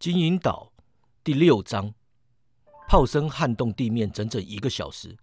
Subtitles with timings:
[0.00, 0.72] 金银岛
[1.22, 1.92] 第六章，
[2.88, 5.14] 炮声撼动地面整整一个小时，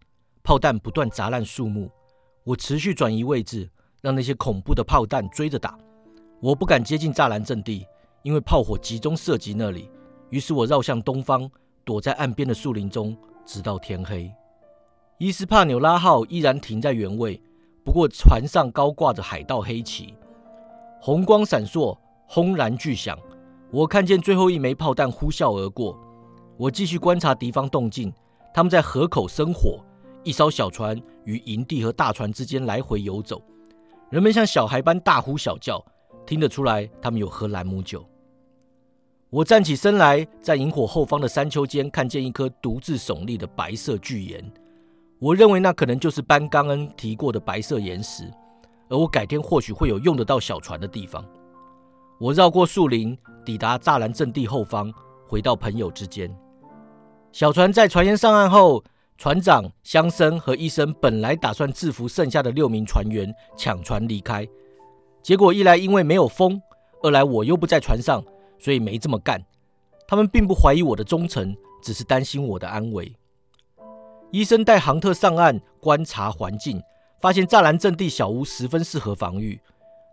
[0.44, 1.90] 炮弹不断砸烂树木。
[2.44, 3.68] 我持续转移位置，
[4.04, 5.76] 让那些恐怖的炮弹追着打。
[6.40, 7.88] 我不敢接近栅栏阵地，
[8.22, 9.90] 因为炮火集中射击那里。
[10.30, 11.50] 于是我绕向东方，
[11.84, 13.18] 躲在岸边的树林中，
[13.48, 14.32] 直到天黑。
[15.18, 17.42] 伊斯帕纽拉号依然停在原位，
[17.84, 20.14] 不过船上高挂着海盗黑旗，
[21.02, 21.98] 红光闪烁，
[22.28, 23.18] 轰然巨响。
[23.70, 26.00] 我看见最后一枚炮弹呼啸而过，
[26.56, 28.12] 我继续观察敌方动静。
[28.54, 29.80] 他们在河口生火，
[30.24, 33.42] 一艘小船于营地和大船之间来回游走。
[34.10, 35.84] 人们像小孩般大呼小叫，
[36.26, 38.06] 听得出来他们有喝兰姆酒。
[39.30, 44.50] 我站起身来，在萤火后方的山丘间看见一颗独自耸立的白色巨岩。
[45.20, 48.32] 我认为那可能就是班刚恩提过的白色岩石，
[48.88, 51.24] 而我改天或许会有用得到小船的地方。
[52.20, 54.92] 我绕过树林，抵达栅栏阵地后方，
[55.28, 56.36] 回到朋友之间。
[57.32, 58.84] 小船在船员上岸后，
[59.20, 64.48] 船长乡森和医生本来打算制服剩下的六名船员，抢船离开。
[65.22, 66.60] 结果一来因为没有风，
[67.04, 68.24] 二来我又不在船上，
[68.58, 69.40] 所以没这么干。
[70.08, 73.16] 他们并不怀疑我的忠诚，只是担心我的安危。
[74.32, 76.82] 医生带杭特上岸观察环境，
[77.22, 79.62] 发现栅栏阵地小屋十分适合防御。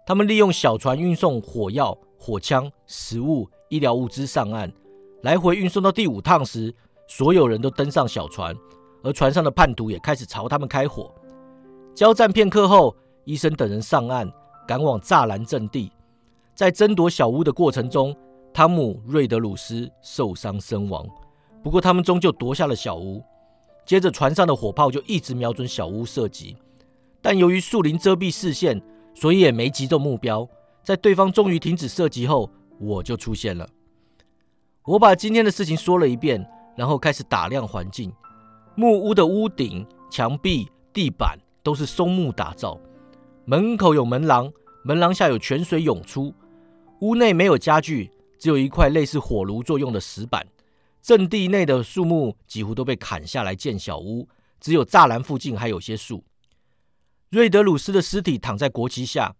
[0.07, 4.71] 他们利用小船运送火药、火枪、食物、医疗物资上岸，
[5.23, 6.75] 来回运送到第五趟时，
[7.09, 8.55] 所有人都登上小船，
[9.03, 11.11] 而船上的叛徒也开始朝他们开火。
[11.95, 12.95] 交战片刻后，
[13.25, 14.31] 医生等人上岸，
[14.69, 15.91] 赶往栅栏阵地。
[16.55, 18.15] 在争夺小屋的过程中，
[18.53, 21.07] 汤姆·瑞德鲁斯受伤身亡。
[21.63, 23.23] 不过，他们终究夺下了小屋。
[23.87, 26.55] 接着，船上的火炮就一直瞄准小屋射击，
[27.23, 28.83] 但由于树林遮蔽视线。
[29.15, 30.47] 所以也没击中目标。
[30.83, 33.67] 在对方终于停止射击后，我就出现了。
[34.85, 38.13] 我把今天的事情说了一遍，然后开始打量环境。
[38.75, 42.79] 木屋的屋顶、墙壁、地板都是松木打造。
[43.47, 44.53] 门口有门廊，
[44.83, 46.35] 门廊下有泉水涌出。
[47.01, 50.47] 屋内没有家具，只有一块类似火炉作用的石板。
[51.01, 54.29] 阵地内的树木几乎都被砍下来建小屋，
[54.61, 56.25] 只有栅栏附近还有些树。
[57.35, 59.35] 瑞德鲁斯的尸体躺在国旗下，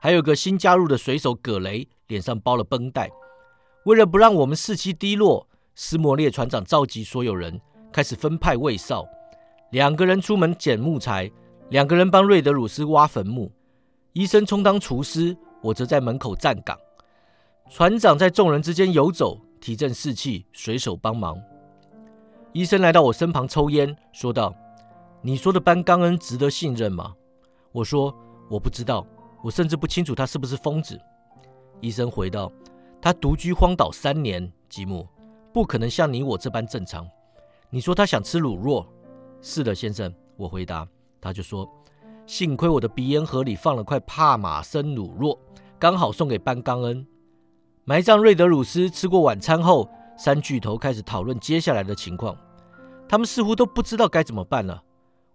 [0.00, 3.08] 还有个新加入的水手葛雷，脸上包了绷带。
[3.84, 5.46] 为了不让我们士气低落，
[5.76, 7.60] 斯摩列船长召集所有人，
[7.92, 9.06] 开始分派卫哨。
[9.70, 11.30] 两个人出门捡木材，
[11.68, 13.52] 两个人帮瑞德鲁斯挖坟墓。
[14.12, 16.76] 医生充当厨师，我则在门口站岗。
[17.70, 21.40] 船长在众人之间游走，提振士气，水手帮忙。
[22.52, 24.52] 医生来到我身旁抽烟，说道
[25.22, 27.14] ：“你说的班刚恩值得信任吗？”
[27.76, 28.14] 我说
[28.48, 29.06] 我不知道，
[29.42, 30.98] 我甚至不清楚他是不是疯子。
[31.82, 32.50] 医生回道
[33.02, 35.06] ：“他独居荒岛三年，吉姆
[35.52, 37.06] 不可能像你我这般正常。”
[37.68, 38.86] 你说他想吃卤肉？
[39.42, 40.10] 是的，先生。
[40.38, 40.88] 我回答，
[41.20, 41.68] 他就说
[42.26, 45.38] ：“幸亏我的鼻烟盒里放了块帕马森卤肉，
[45.78, 47.06] 刚好送给班刚恩。”
[47.84, 48.88] 埋葬瑞德鲁斯。
[48.88, 52.34] 吃过晚餐后，三巨头开始讨论接下来的情况。
[53.06, 54.82] 他们似乎都不知道该怎么办了。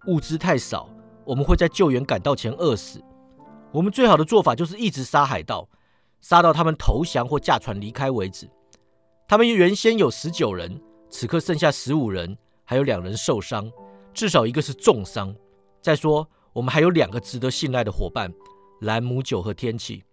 [0.08, 0.90] 物资太少。
[1.26, 3.04] 我们会在救援赶到前饿死。
[3.72, 5.68] 我们最好的做法就是一直杀海盗，
[6.20, 8.50] 杀到他们投降或驾船离开为止。
[9.28, 13.72] 他们原先有十九人，此刻剩下十五人，还有两人受伤，
[14.14, 15.34] 至少一个是重伤。
[15.82, 18.30] 再说，我们还有两个值得信赖的伙伴——
[18.82, 20.03] 兰姆酒和天气。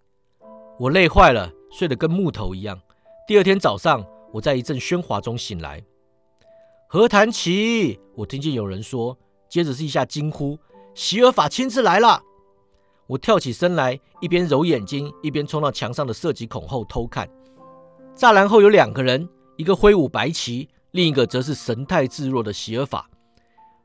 [0.78, 2.80] 我累坏了，睡得跟木头一样。
[3.26, 5.82] 第二天早上，我在一阵喧哗中醒来。
[6.86, 10.56] 何谈奇，我听见有人说，接着是一下惊呼。
[10.98, 12.20] 席尔法亲自来了，
[13.06, 17.30] 我跳起身来，一边揉眼睛，一边冲到墙上的射击孔后偷看。
[18.16, 23.08] 栅栏后有两个人，一个挥舞白旗，另一个则是神态自若的席尔法。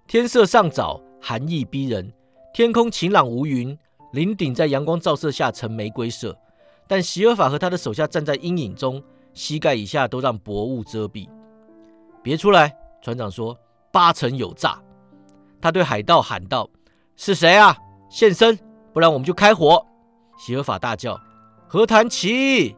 [0.07, 2.11] 天色尚早，寒意逼人，
[2.51, 3.77] 天空晴朗无云，
[4.13, 6.35] 林顶在阳光照射下呈玫瑰色。
[6.87, 8.99] 但席尔法和他的手下站在阴影中，
[9.35, 11.29] 膝盖以下都让薄雾遮蔽。
[12.23, 13.55] 别出来，船长说，
[13.91, 14.81] 八成有诈。
[15.61, 16.67] 他对海盗喊道。
[17.15, 17.77] 是谁啊？
[18.09, 18.57] 现身，
[18.93, 19.85] 不然我们就开火！
[20.37, 21.19] 席尔法大叫
[21.67, 22.75] ：“何谈奇！”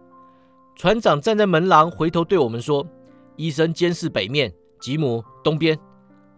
[0.75, 2.85] 船长站在门廊，回头对我们说
[3.37, 5.79] ：“医生监视北面，吉姆东边，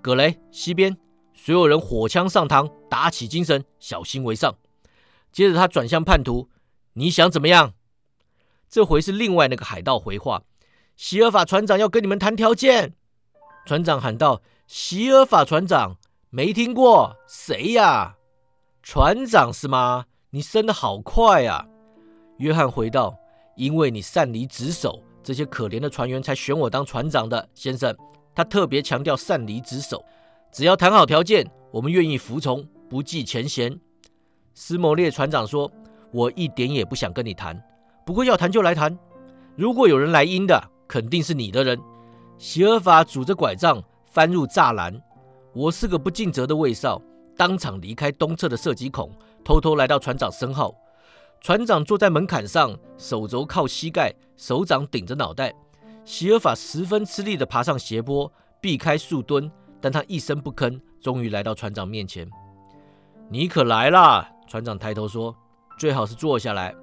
[0.02, 0.96] 葛雷西边，
[1.34, 4.56] 所有人火枪上膛，打起精神，小心为上。”
[5.32, 6.50] 接着他转向叛徒
[6.94, 7.74] ：“你想怎么样？”
[8.70, 10.44] 这回是另外那个海盗回话
[10.96, 12.94] ：“席尔法船长要跟你们谈条件。”
[13.66, 15.98] 船长喊道：“席尔法船长。”
[16.30, 18.18] 没听过谁呀？
[18.84, 20.06] 船长是吗？
[20.32, 21.66] 你升的好快啊！
[22.40, 23.18] 约翰回道
[23.56, 27.96] ：“因为你擅离职守，这些可怜的船员才选我当船长的，先生。
[28.36, 30.04] 他特别强调擅离职守，
[30.52, 33.80] 只要谈好条件，我们愿意服从，不计前嫌。
[34.54, 35.72] 斯摩列船长说
[36.12, 37.58] ：“我一点也不想跟你谈，
[38.06, 38.96] 不过要谈就来谈。
[39.56, 41.80] 如果有人来阴的，肯定是你的人。”
[42.38, 45.02] 席尔法拄着拐杖翻入栅栏，
[45.58, 47.02] 我是个不尽责的卫少，
[47.36, 49.12] 当场离开东侧的射击孔，
[49.44, 50.78] 偷偷来到船长身后。
[51.42, 55.52] 船长坐在门槛上，手肘靠膝盖，手掌顶着脑袋。
[56.06, 58.32] 席尔法十分吃力地爬上斜坡，
[58.62, 59.52] 避开树墩，
[59.82, 62.30] 但他一声不吭，终于来到船长面前。
[63.28, 64.30] 你可来啦！
[64.48, 65.36] 船长抬头说
[65.80, 66.76] ：“最好是坐下来。”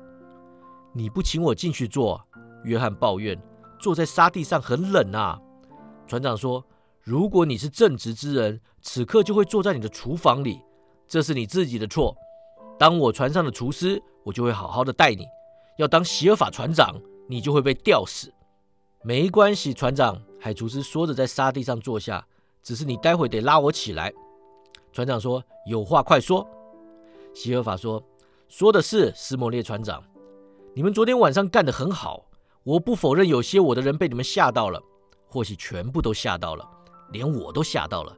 [0.93, 2.21] 你不请我进去坐，
[2.65, 3.41] 约翰抱怨
[3.79, 5.39] ：“坐在沙地上很冷啊。”
[6.09, 6.65] 船长说
[7.05, 10.61] ：“如果你是正直之人，此刻就会坐在你的厨房里，
[11.07, 12.17] 这是你自己的错。
[12.79, 15.27] 当我船上的厨师。”我就会好好的待你。
[15.77, 16.99] 要当席尔法船长，
[17.29, 18.33] 你就会被吊死。
[19.03, 20.19] 没关系，船长。
[20.41, 22.27] 海厨师说着，在沙地上坐下。
[22.63, 24.11] 只是你待会得拉我起来。
[24.95, 26.49] 船长说：“有话快说。”
[27.37, 28.03] 席尔法说
[28.49, 30.03] ：“说的是，斯莫列船长，
[30.75, 32.25] 你们昨天晚上干得很好。
[32.63, 34.83] 我不否认，有些我的人被你们吓到了，
[35.29, 36.67] 或许全部都吓到了，
[37.15, 38.15] 连我都吓到了。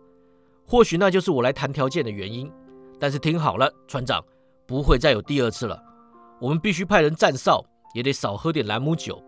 [0.66, 2.50] 或许那就是我来谈条件的原因。
[2.98, 4.24] 但是听好了，船长，
[4.66, 5.80] 不会再有第二次了。”
[6.40, 7.64] 我们必须派人站哨，
[7.94, 9.22] 也得少喝点兰姆酒。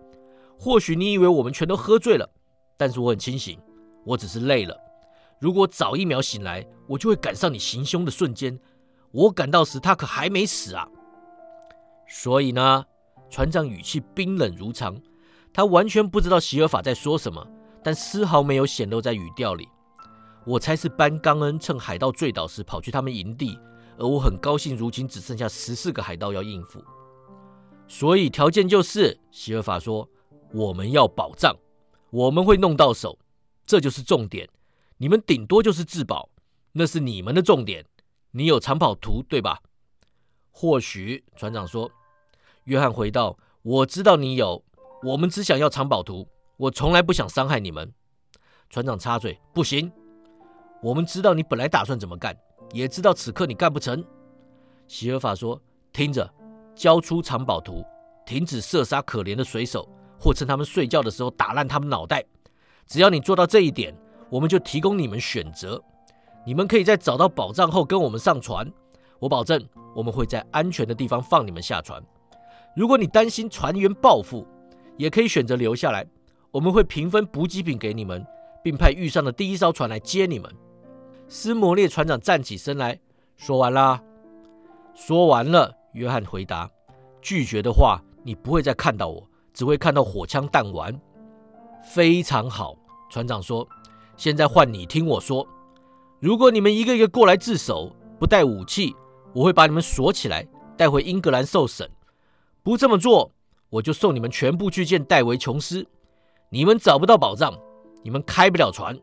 [0.58, 2.28] 或许你以为我们全都喝醉了，
[2.76, 3.58] 但是我很清醒，
[4.04, 4.76] 我只是累了。
[5.40, 8.58] 如果早一秒醒来，我就会赶上你行凶的瞬间。
[9.10, 10.88] 我赶到时，他可还没死啊！
[12.06, 12.84] 所以呢，
[13.30, 15.00] 船长语气冰冷如常，
[15.52, 17.46] 他完全不知道席尔法在说什么，
[17.88, 19.66] 但丝毫没有显露在语调里。
[20.44, 23.58] 我猜是班刚恩趁海盗醉倒时跑去他们营地，
[23.96, 26.84] 而我很高兴，如今只剩下十四个海盗要应付。
[27.86, 30.06] 所以条件就是，希尔法说，
[30.52, 31.56] 我们要保障，
[32.10, 33.18] 我们会弄到手，
[33.64, 34.46] 这就是重点。
[34.98, 36.28] 你们顶多就是自保，
[36.72, 37.86] 那是你们的重点。
[38.32, 39.62] 你有长跑图对吧？
[40.50, 41.90] 或许船长说。
[42.64, 44.62] 约翰回道：“我知道你有，
[45.04, 46.28] 我们只想要长跑图，
[46.58, 47.90] 我从来不想伤害你们。”
[48.68, 49.90] 船长插嘴：“不行，
[50.82, 52.36] 我们知道你本来打算怎么干，
[52.72, 54.04] 也知道此刻你干不成。”
[54.86, 55.58] 希尔法说
[55.92, 56.30] ：“听着。”
[56.74, 57.84] 交出藏宝图，
[58.24, 62.24] 停止射杀可怜的水手，或趁他们睡觉的时候打烂他们脑袋。
[62.86, 63.92] 只要你做到这一点，
[64.30, 65.82] 我们就提供你们选择。
[66.46, 68.72] 你们可以在找到宝藏后跟我们上船，
[69.18, 69.60] 我保证
[69.92, 72.00] 我们会在安全的地方放你们下船。
[72.76, 74.46] 如果你担心船员报复，
[74.96, 76.06] 也可以选择留下来，
[76.50, 78.26] 我们会平分补给品给你们，
[78.62, 80.50] 并派遇上的第一艘船来接你们。
[81.28, 82.98] 斯摩列船长站起身来
[83.36, 84.02] 说：“完啦，
[84.94, 86.70] 说完了。”约翰回答
[87.20, 90.98] ：“拒绝的话，你不会再看到我，只会看到火枪弹丸。”
[91.84, 92.76] 非常好，
[93.10, 93.66] 船长说
[94.16, 95.46] ：“现在换你听我说。
[96.18, 98.94] 如果你们一个一个过来自首，不带武器，
[99.34, 100.46] 我会把你们锁起来，
[100.76, 101.88] 带回英格兰受审。
[102.62, 103.30] 不这么做，
[103.70, 105.86] 我就送你们全部去见戴维·琼斯。
[106.50, 107.58] 你们找不到宝藏，
[108.02, 108.98] 你们开不了船，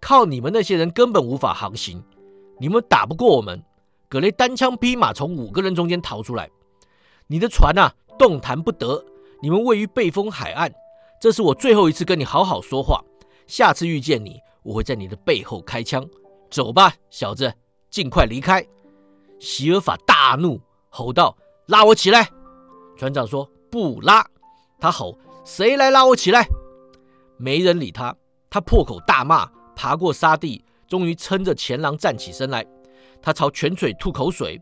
[0.00, 2.02] 靠你们那些人根本无法航行，
[2.58, 3.62] 你们打不过我们。”
[4.10, 6.48] 格雷单枪匹马从五个人中间逃出来，
[7.26, 9.04] 你的船啊动弹不得。
[9.42, 10.72] 你们位于背风海岸，
[11.20, 13.04] 这是我最后一次跟你好好说话。
[13.46, 16.08] 下次遇见你，我会在你的背后开枪。
[16.50, 17.52] 走吧，小子，
[17.90, 18.66] 尽快离开。
[19.38, 21.36] 席尔法大怒，吼道
[21.68, 22.30] ：“拉我起来！”
[22.96, 24.26] 船长说：“不拉。”
[24.80, 26.48] 他吼：“谁来拉我起来？”
[27.38, 28.14] 没人理他。
[28.50, 32.66] 他破口大骂，爬过沙地，终于撑着前狼站起身来。
[33.20, 34.60] 他朝泉水吐口水，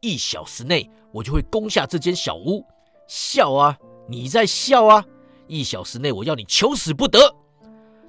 [0.00, 2.64] 一小时内我就会攻下这间小屋。
[3.06, 3.76] 笑啊，
[4.08, 5.04] 你在笑啊！
[5.46, 7.34] 一小时内我要你求死不得。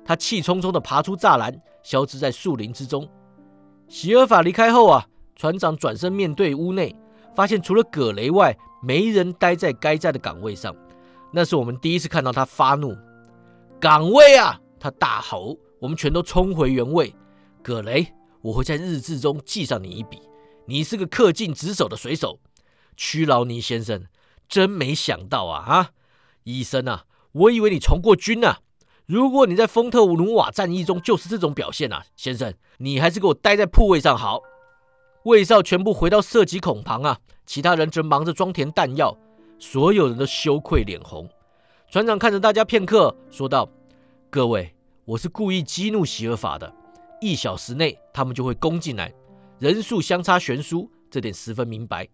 [0.06, 3.08] 他气冲冲地爬出栅栏，消失在树林之中。
[3.88, 6.96] 席尔法离开后啊，船长转身面对屋内，
[7.36, 10.76] 发现除了葛雷外，没人待在该在的岗位上。
[11.32, 12.96] 那是我们第一次看到他发怒。
[13.82, 14.62] 岗位啊！
[14.80, 15.58] 他大吼。
[15.80, 17.12] 我们全都冲回原位。
[17.64, 18.14] 葛雷。
[18.44, 20.22] 我会在日志中记上你一笔。
[20.68, 22.40] 你是个恪尽职守的水手，
[22.96, 24.06] 屈劳尼先生。
[24.48, 25.66] 真没想到啊！
[25.66, 25.90] 啊，
[26.44, 28.58] 医生啊，我以为你从过军呢。
[29.08, 34.42] 如果你在丰特努瓦战役中就是这种表现啊，先生，你还是给我待在铺位上好。
[35.24, 39.18] 卫少全部回到射击孔旁啊，其他人正忙着装填弹药，
[39.58, 41.28] 所有人都羞愧脸红。
[41.92, 43.68] 船长看着大家片刻，说道
[44.32, 46.74] ：“各位，我是故意激怒席尔法的。”
[47.20, 49.14] 一小时内，他们就会攻进来，
[49.60, 52.08] 人数相差悬殊，这点十分明白。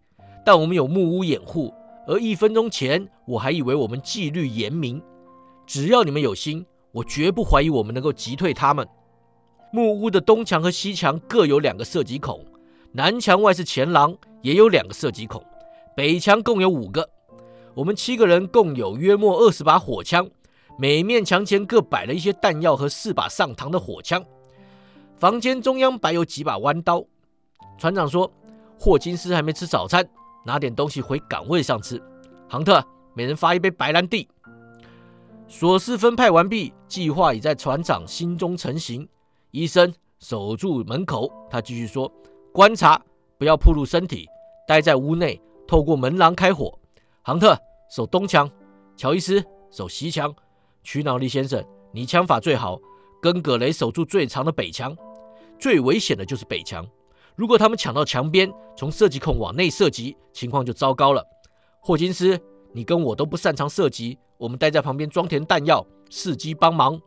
[0.43, 1.71] 但我们有木屋掩护，
[2.07, 4.99] 而一分钟前我还以为我们纪律严明。
[5.67, 8.87] 只要你们有心，我绝不怀疑我们能够击退他们。
[9.71, 12.43] 木屋的东墙和西墙各有两个射击孔，
[12.93, 15.45] 南墙外是前廊，也有两个射击孔，
[15.95, 17.07] 北墙共有五个。
[17.77, 20.27] 我们七个人共有约莫二十把火枪，
[20.79, 24.25] 每面墙前各摆了一些弹药和四把上膛的火枪。
[25.15, 27.05] 房间中央摆有几把弯刀。
[27.77, 28.31] 船长说
[28.79, 30.03] ：“霍金斯还没吃早餐，
[30.43, 32.01] 拿点东西回岗位上吃。”
[32.49, 34.27] 杭特，每人发一杯白兰地。
[35.47, 39.07] 琐事分派完毕，计划已在船长心中成型。
[39.51, 42.11] 医生守住门口，他继续说
[42.51, 42.99] ：“观察，
[43.37, 44.27] 不要暴露身体，
[44.67, 46.75] 待在屋内，透过门廊开火。”
[47.27, 48.49] 杭特守东墙，
[48.95, 50.33] 乔伊斯守西墙。
[50.81, 52.79] 屈脑力先生，你枪法最好，
[53.21, 54.95] 跟葛雷守住最长的北墙。
[55.59, 56.87] 最危险的就是北墙，
[57.35, 61.21] 如果他们抢到墙边，从射击孔往内射击，情况就糟糕了。
[61.81, 62.39] 霍金斯，
[62.71, 66.97] 你跟我都不擅长射击，我们待在旁边装填弹药，伺机帮忙。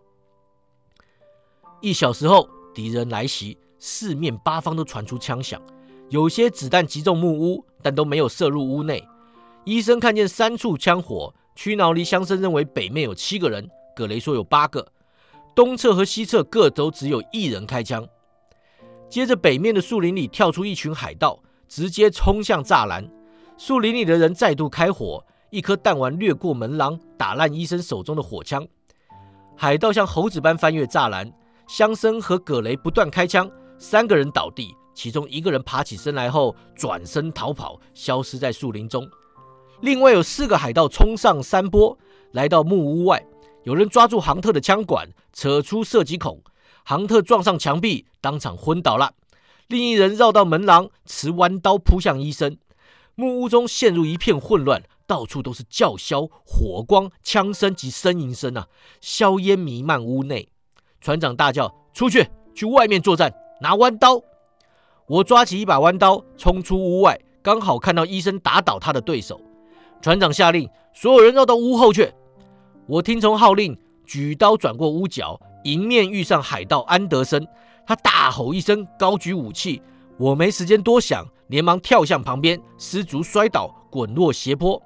[1.81, 5.59] 一小时后，敌人来袭，四面八方都传出枪响，
[6.11, 9.03] 有些子弹击中木屋，但都没有射入屋内。
[9.71, 14.85] 医生看见三处枪火，屈挠离乡绅认为北面有七个人，葛雷说有八个，
[15.55, 18.05] 东侧和西侧各都只有一人开枪。
[19.09, 23.09] 接着，北面的树林里跳出一群海盗，直接冲向栅栏。
[23.57, 28.67] 树林里的人再度开火，一颗弹丸掠过门廊，打烂医生手中的火枪。
[29.57, 31.33] 海盗像猴子般翻越栅栏，
[31.69, 33.49] 乡绅和葛雷不断开枪，
[33.79, 39.09] 三个人倒地，其中一个人爬起身来后转身逃跑，消失在树林中。
[39.83, 41.97] 另外有四个海盗冲上山坡，
[42.33, 43.25] 来到木屋外，
[43.63, 46.43] 有人抓住杭特的枪管，扯出射击孔。
[46.85, 49.15] 杭特撞上墙壁，当场昏倒了。
[49.69, 52.59] 另一人绕到门廊，持弯刀扑向医生。
[53.15, 58.69] 木屋中陷入一片混乱，到处都是叫嚣、火光、枪声及呻吟声啊！
[59.01, 60.49] 硝烟弥漫屋内。
[61.01, 63.33] 船长大叫：“出去，去外面作战，
[63.63, 64.21] 拿弯刀！”
[65.09, 69.41] 我抓起一把弯刀，冲出屋外，刚好看到医生打倒他的对手。
[70.03, 72.13] 船长下令：“所有人绕到屋后去。”
[72.89, 73.77] 我听从号令，
[74.07, 75.41] 举刀转过屋角。
[75.65, 77.47] 迎面遇上海盗安德森，
[77.87, 79.83] 他大吼一声，高举武器。
[80.17, 84.83] 我没时间多想，连忙跳向旁边，失足摔倒，滚落斜坡。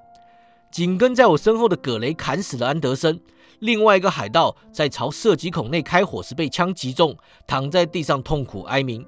[0.69, 3.17] 紧跟在我身后的葛雷砍死了安德森。
[3.59, 7.15] 另外一个海盗在朝射击孔内开火时被枪击中，
[7.47, 9.05] 躺在地上痛苦哀鸣。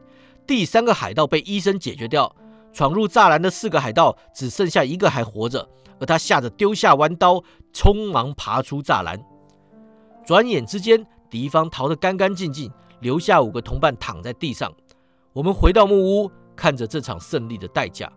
[0.47, 2.33] 第三个海盗被医生解决掉。
[2.77, 5.67] 闯入栅栏的四个海盗只剩下一个还活着，
[5.99, 7.43] 而他吓得丢下弯刀，
[7.73, 9.19] 匆忙爬出栅栏。
[10.23, 11.03] 转眼之间。
[11.27, 14.71] 敌方逃得干干净净，留下五个同伴躺在地上。
[15.33, 18.09] 我们回到木屋，看着这场胜利的代价。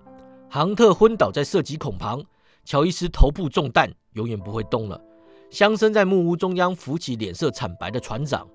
[0.50, 2.22] 杭特昏倒在射击孔旁，
[2.64, 5.00] 乔伊斯头部中弹，永远不会动了。
[5.48, 8.46] 乡绅在木屋中央扶起脸色惨白的船长。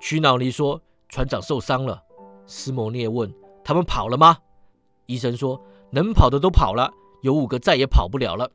[0.00, 2.02] 屈脑尼说：“船长受伤了。”
[2.46, 3.32] 斯摩涅问
[3.64, 4.36] ：“他们跑了吗？”
[5.06, 5.60] 医生说
[5.90, 8.50] ：“能跑的都跑了，有五个再也跑不了了。”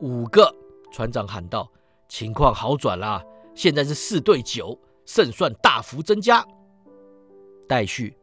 [0.00, 0.54] 五个，
[0.90, 1.70] 船长喊道
[2.08, 3.22] ：“情况好转了。”
[3.54, 6.46] 现在是四对九，胜算大幅增加。
[7.68, 8.16] 待续。